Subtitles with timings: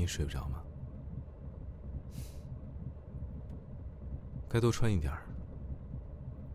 [0.00, 0.62] 你睡不着吗？
[4.48, 5.26] 该多穿一点儿，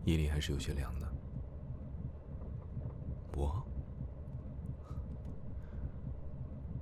[0.04, 1.06] 夜里还是有些凉的。
[3.36, 3.64] 我，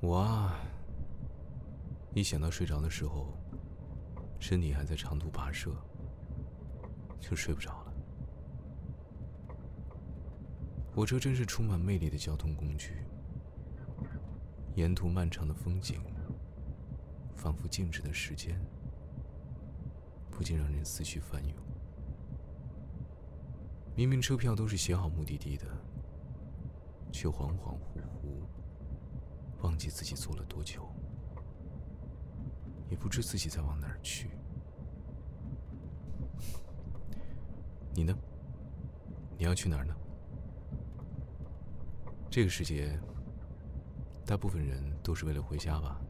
[0.00, 0.58] 我啊，
[2.14, 3.36] 一想到睡着的时候，
[4.38, 5.70] 身体还在长途跋涉，
[7.20, 7.92] 就睡不着了。
[10.94, 13.04] 火车真是充满魅力的交通工具，
[14.76, 16.00] 沿途漫长的风景，
[17.34, 18.58] 仿佛静止的时间，
[20.30, 21.56] 不禁让人思绪翻涌。
[23.96, 25.66] 明明车票都是写好目的地的，
[27.12, 28.44] 却恍恍惚惚，
[29.62, 30.82] 忘记自己坐了多久，
[32.88, 34.30] 也不知自己在往哪儿去。
[37.94, 38.16] 你呢？
[39.38, 39.94] 你要去哪儿呢？
[42.28, 42.98] 这个世界，
[44.26, 46.00] 大部分人都是为了回家吧。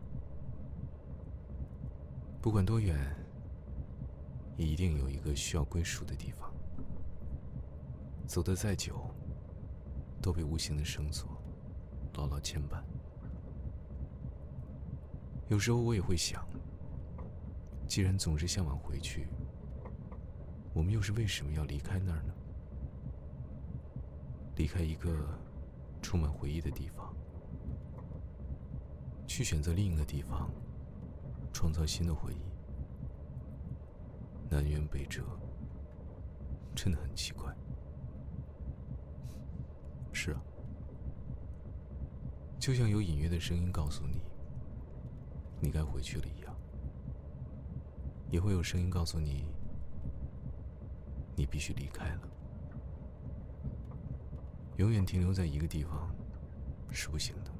[2.45, 2.95] 不管多远，
[4.59, 6.53] 也一定有一个需要归属的地方。
[8.27, 9.01] 走得再久，
[10.21, 11.43] 都被无形的绳索
[12.13, 12.83] 牢牢牵绊。
[15.49, 16.47] 有时候我也会想，
[17.89, 19.27] 既然总是向往回去，
[20.75, 22.35] 我们又是为什么要离开那儿呢？
[24.57, 25.11] 离开一个……
[26.03, 27.15] 充满回忆的地方，
[29.27, 30.51] 去选择另一个地方，
[31.55, 32.43] 创造新的回忆。
[34.51, 35.23] 南辕北辙，
[36.75, 37.55] 真的很奇怪。
[40.13, 40.43] 是啊，
[42.59, 44.21] 就像有隐约的声音告诉你，
[45.61, 46.55] 你该回去了一样，
[48.31, 49.47] 也会有声音告诉你，
[51.37, 52.29] 你必须离开了。
[54.77, 56.13] 永远停留在一个地方
[56.91, 57.51] 是不行的。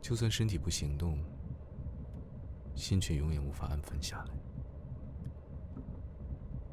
[0.00, 1.18] 就算身体不行动，
[2.80, 4.34] 心却永远无法安分下来。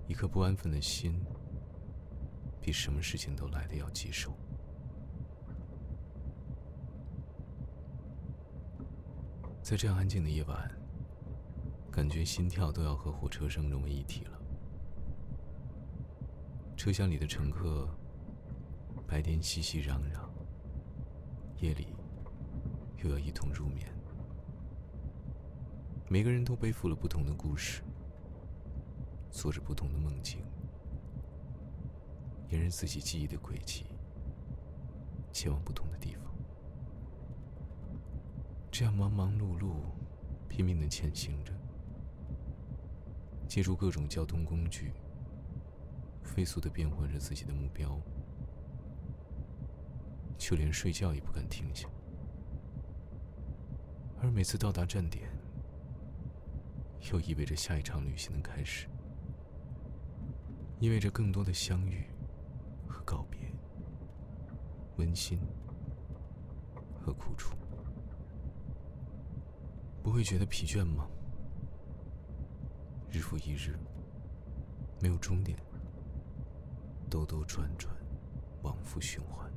[0.07, 1.21] 一颗不安分的心，
[2.61, 4.31] 比什么事情都来的要棘手。
[9.61, 10.71] 在这样安静的夜晚，
[11.91, 14.39] 感觉心跳都要和火车声融为一体了。
[16.77, 17.85] 车厢里的乘客，
[19.05, 20.21] 白天熙熙攘攘，
[21.59, 21.87] 夜里
[23.03, 23.85] 又要一同入眠。
[26.09, 27.81] 每个人都背负了不同的故事，
[29.29, 30.39] 做着不同的梦境，
[32.49, 33.85] 沿着自己记忆的轨迹，
[35.33, 36.33] 前往不同的地方。
[38.71, 39.81] 这样忙忙碌碌，
[40.47, 41.51] 拼命的前行着，
[43.45, 44.93] 借助各种交通工具。
[46.23, 47.99] 飞速的变换着自己的目标，
[50.37, 51.89] 就连睡觉也不敢停下。
[54.21, 55.29] 而每次到达站点，
[57.11, 58.87] 又意味着下一场旅行的开始，
[60.79, 62.05] 意味着更多的相遇
[62.87, 63.39] 和告别，
[64.97, 65.39] 温馨
[66.99, 67.55] 和苦楚。
[70.03, 71.07] 不会觉得疲倦吗？
[73.09, 73.77] 日复一日，
[75.01, 75.57] 没有终点。
[77.09, 77.95] 兜兜转转，
[78.63, 79.49] 往复循环，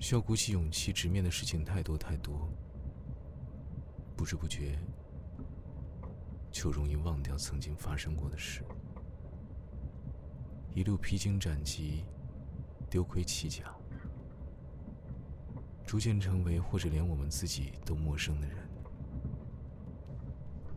[0.00, 2.48] 需要鼓起勇气直面的事情太多太多，
[4.16, 4.78] 不知不觉
[6.52, 8.62] 就容易忘掉曾经发生过的事，
[10.74, 12.04] 一路披荆斩棘，
[12.88, 13.74] 丢盔弃甲，
[15.84, 18.58] 逐渐成为或者连我们自己都陌生的人。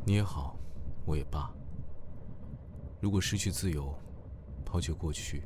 [0.06, 0.58] 你也好，
[1.06, 1.54] 我也罢，
[3.00, 3.94] 如果失去自由。
[4.68, 5.44] 抛却过去，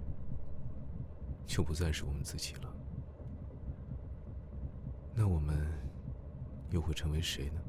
[1.45, 2.73] 就不再是我们自己了。
[5.13, 5.69] 那我们
[6.71, 7.61] 又会成为谁呢？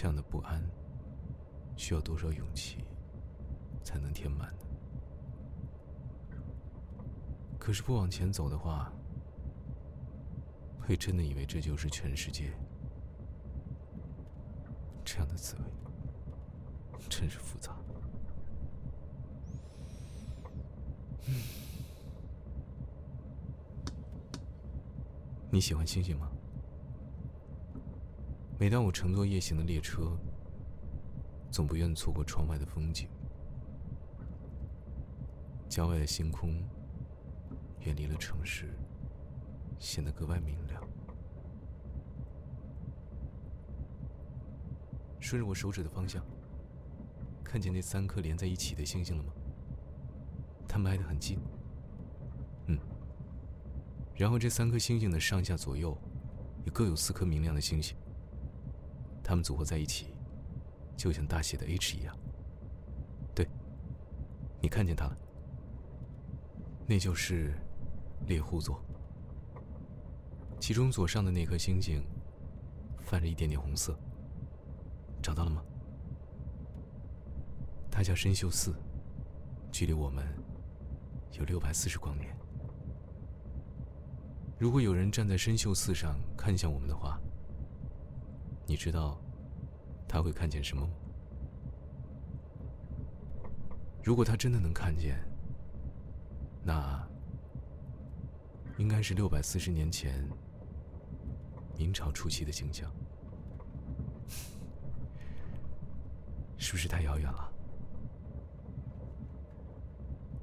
[0.00, 0.64] 这样的不安，
[1.76, 2.78] 需要多少勇气
[3.84, 4.62] 才能填满呢？
[7.58, 8.90] 可是不往前走的话，
[10.80, 12.50] 会真的以为这就是全世界？
[15.04, 15.64] 这样的滋味，
[17.10, 17.76] 真是复杂。
[25.50, 26.30] 你喜欢星星吗？
[28.60, 30.14] 每当我乘坐夜行的列车，
[31.50, 33.08] 总不愿错过窗外的风景。
[35.66, 36.62] 郊外的星空，
[37.78, 38.78] 远离了城市，
[39.78, 40.86] 显得格外明亮。
[45.20, 46.22] 顺着我手指的方向，
[47.42, 49.32] 看见那三颗连在一起的星星了吗？
[50.68, 51.38] 它们挨得很近。
[52.66, 52.78] 嗯，
[54.14, 55.96] 然后这三颗星星的上下左右，
[56.66, 57.96] 也各有四颗明亮的星星。
[59.30, 60.06] 它们组合在一起，
[60.96, 62.18] 就像大写的 H 一样。
[63.32, 63.48] 对，
[64.60, 65.16] 你看见它了，
[66.84, 67.54] 那就是
[68.26, 68.82] 猎户座。
[70.58, 72.04] 其中左上的那颗星星，
[72.98, 73.96] 泛着一点点红色。
[75.22, 75.62] 找到了吗？
[77.88, 78.74] 它叫参宿四，
[79.70, 80.26] 距离我们
[81.38, 82.36] 有六百四十光年。
[84.58, 87.16] 如果有人站在参宿四上看向我们的话，
[88.70, 89.20] 你知道
[90.06, 90.94] 他会看见什么吗？
[94.00, 95.18] 如果他真的能看见，
[96.62, 97.04] 那
[98.78, 100.24] 应该是六百四十年前
[101.76, 102.88] 明朝初期的景象，
[106.56, 107.52] 是不是太遥远了？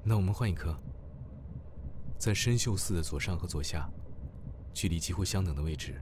[0.04, 0.78] 那我们换一颗，
[2.18, 3.90] 在参宿寺的左上和左下，
[4.74, 5.98] 距离几乎相等的位置，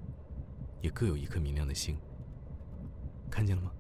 [0.81, 1.96] 也各有一颗明亮的星。
[3.31, 3.70] 看见了吗？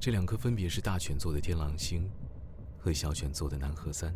[0.00, 2.08] 这两颗分别是大犬座的天狼星，
[2.78, 4.14] 和小犬座的南河三。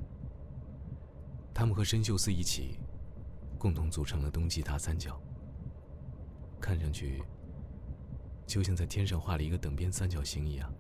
[1.53, 2.79] 它们和参宿四一起，
[3.59, 5.21] 共同组成了冬季大三角。
[6.61, 7.23] 看上去，
[8.47, 10.73] 就像在天上画了一个等边三角形一样。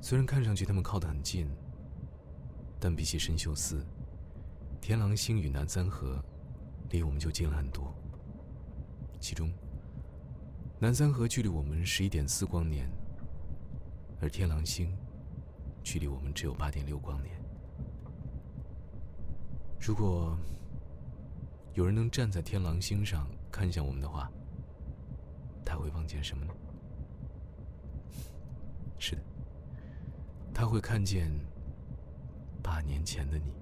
[0.00, 1.46] 虽然看上去它们靠得很近，
[2.80, 3.84] 但比起参宿四，
[4.80, 6.24] 天狼星与南三河，
[6.88, 7.94] 离我们就近了很多。
[9.20, 9.52] 其中。
[10.82, 12.90] 南三河距离我们十一点四光年，
[14.18, 14.96] 而天狼星
[15.84, 17.38] 距离我们只有八点六光年。
[19.78, 20.34] 如果
[21.74, 24.32] 有人能站在天狼星上看向我们的话，
[25.66, 26.54] 他会望见什么呢？
[28.98, 29.22] 是的，
[30.54, 31.30] 他会看见
[32.62, 33.52] 八年前的你。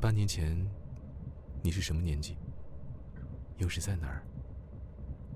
[0.00, 0.68] 八年前，
[1.62, 2.36] 你是什么年纪？
[3.58, 4.26] 又是在哪儿？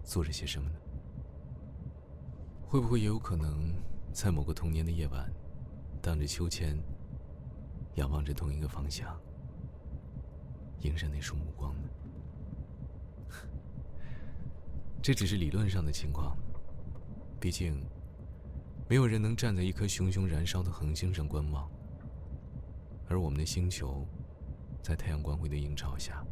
[0.09, 0.77] 做着些什么呢？
[2.67, 3.75] 会不会也有可能，
[4.11, 5.31] 在某个童年的夜晚，
[6.01, 6.79] 荡着秋千，
[7.97, 9.15] 仰望着同一个方向，
[10.81, 11.89] 迎着那束目光呢？
[15.03, 16.35] 这只是理论上的情况，
[17.39, 17.85] 毕竟，
[18.89, 21.71] 没有人能站在一颗熊熊燃烧的恒星上观望，
[23.11, 24.07] 而我们的星球，
[24.83, 26.25] 在太阳光辉的映照下，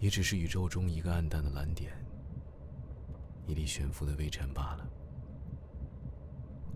[0.00, 1.92] 也只是宇宙中一个暗淡的蓝点。
[3.46, 4.88] 一粒悬浮的微尘罢了，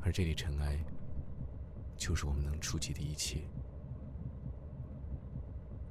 [0.03, 0.79] 而这粒尘埃，
[1.97, 3.43] 就是我们能触及的一切。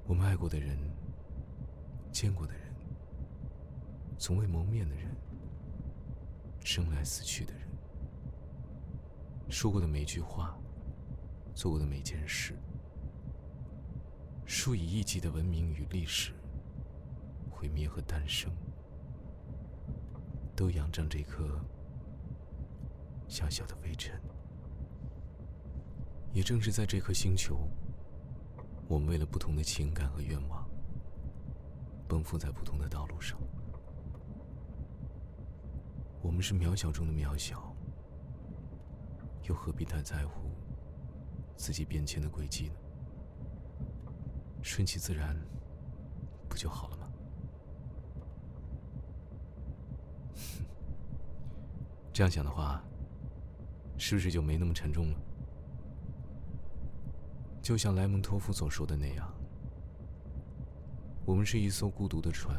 [0.05, 0.77] 我们爱过的人，
[2.11, 2.61] 见过的人，
[4.19, 5.15] 从未谋面的人，
[6.63, 7.61] 生来死去的人，
[9.49, 10.55] 说过的每句话，
[11.55, 12.53] 做过的每件事，
[14.45, 16.33] 数以亿计的文明与历史，
[17.63, 18.51] 毁灭和诞生。
[20.53, 21.61] 都仰仗这颗
[23.29, 24.19] 小小的微尘。
[26.33, 27.57] 也正是在这颗星球，
[28.89, 30.69] 我们为了不同的情感和愿望，
[32.05, 33.39] 奔赴在不同的道路上。
[36.21, 37.73] 我们是渺小中的渺小，
[39.43, 40.51] 又何必太在乎
[41.55, 42.75] 自己变迁的轨迹呢？
[44.61, 45.39] 顺其自然，
[46.49, 47.02] 不就好了吗？
[52.13, 52.79] 这样想的话，
[53.97, 55.19] 是不是就没那么沉重了？
[57.59, 59.33] 就像莱蒙托夫所说的那样，
[61.25, 62.55] 我们是一艘孤独的船，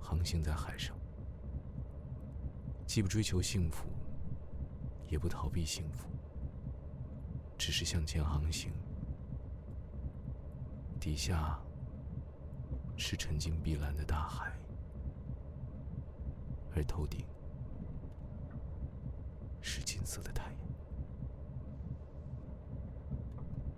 [0.00, 0.96] 航行在海上，
[2.86, 3.84] 既不追求幸福，
[5.06, 6.08] 也不逃避幸福，
[7.58, 8.72] 只是向前航行。
[10.98, 11.60] 底下
[12.96, 14.56] 是沉静碧蓝的大海。
[16.74, 17.26] 而头顶
[20.10, 20.60] 色的太阳。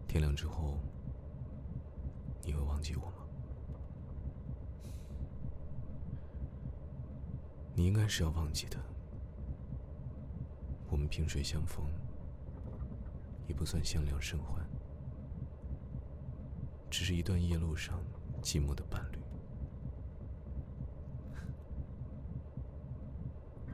[0.08, 0.78] 天亮之后，
[2.42, 3.26] 你会忘记我吗？
[7.74, 8.78] 你应该是要忘记的。
[10.88, 11.84] 我们萍水相逢，
[13.46, 14.66] 也不算相聊甚欢，
[16.88, 18.02] 只是一段夜路上
[18.40, 19.18] 寂寞的伴侣。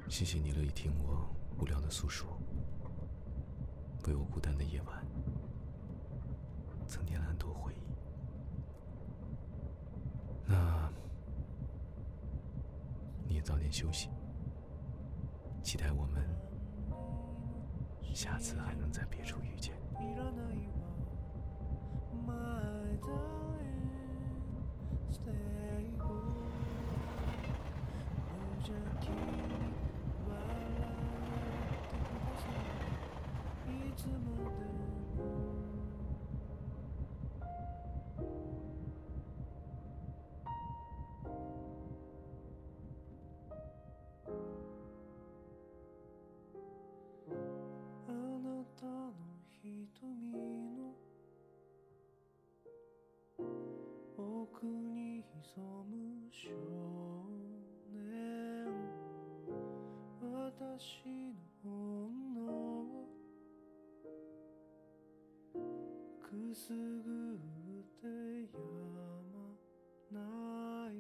[0.09, 2.29] 谢谢你乐意听我无聊的诉说，
[4.09, 5.05] 为我孤单的夜晚
[6.87, 7.95] 增添了很多回忆。
[10.47, 10.91] 那，
[13.29, 14.09] 你也早点休息，
[15.63, 16.27] 期待我们
[18.15, 19.75] 下次还能在别处遇见。
[60.79, 61.03] 私
[61.65, 63.09] の女を
[66.23, 67.39] くすぐっ
[68.01, 68.07] て
[68.55, 68.61] や
[70.13, 70.95] まない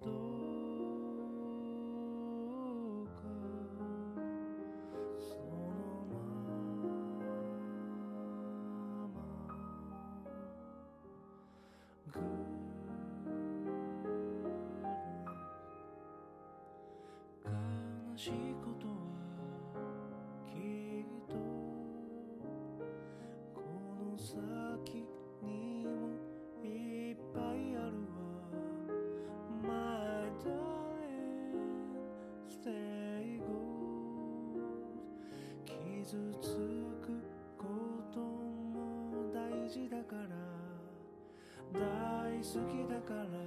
[0.00, 0.06] ど
[3.02, 3.12] うか
[18.22, 18.30] しい
[18.62, 18.92] ことは
[20.46, 21.34] きっと
[23.52, 23.60] こ
[23.98, 24.38] の先
[25.42, 25.90] にも
[26.62, 27.42] いっぱい
[27.74, 28.22] あるわ。
[29.64, 31.66] My darling
[32.46, 34.70] stay good
[35.66, 36.46] 傷つ
[37.02, 37.10] く
[37.58, 37.66] こ
[38.12, 40.22] とも大事だから。
[41.72, 43.41] 大好きだから。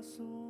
[0.00, 0.49] 遊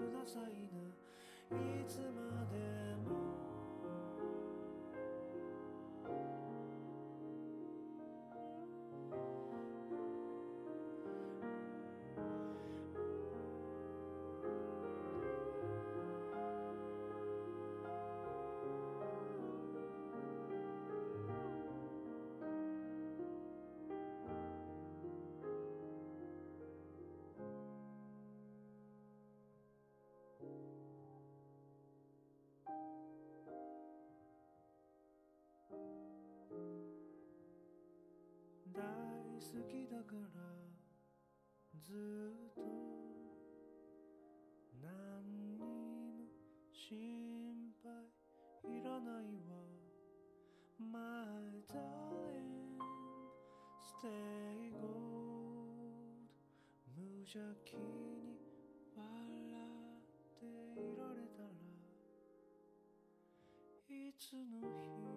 [0.12, 0.79] ださいな
[38.73, 40.39] 大好きだから
[41.83, 42.61] ずっと
[44.81, 44.87] 何
[45.43, 45.65] にも
[46.71, 47.91] 心配
[48.73, 49.59] いらないわ。
[50.79, 50.89] My
[51.67, 52.79] darling
[53.99, 56.31] stay gold
[56.95, 58.39] 無邪気に
[58.95, 59.05] 笑
[59.99, 60.07] っ
[60.39, 61.49] ていられたら
[63.89, 65.10] いつの日